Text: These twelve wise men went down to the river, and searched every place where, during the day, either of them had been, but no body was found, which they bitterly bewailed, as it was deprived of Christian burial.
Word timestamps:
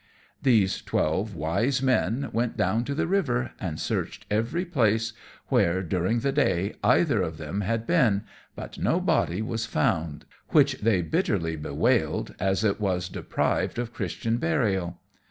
These 0.41 0.81
twelve 0.81 1.35
wise 1.35 1.83
men 1.83 2.31
went 2.33 2.57
down 2.57 2.85
to 2.85 2.95
the 2.95 3.05
river, 3.05 3.51
and 3.59 3.79
searched 3.79 4.25
every 4.31 4.65
place 4.65 5.13
where, 5.49 5.83
during 5.83 6.21
the 6.21 6.31
day, 6.31 6.73
either 6.83 7.21
of 7.21 7.37
them 7.37 7.61
had 7.61 7.85
been, 7.85 8.23
but 8.55 8.79
no 8.79 8.99
body 8.99 9.43
was 9.43 9.67
found, 9.67 10.25
which 10.49 10.79
they 10.79 11.03
bitterly 11.03 11.55
bewailed, 11.55 12.33
as 12.39 12.63
it 12.63 12.81
was 12.81 13.09
deprived 13.09 13.77
of 13.77 13.93
Christian 13.93 14.37
burial. 14.37 14.99